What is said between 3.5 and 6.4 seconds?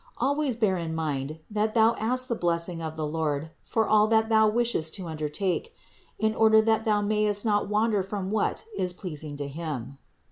for all that thou wishest to under take, in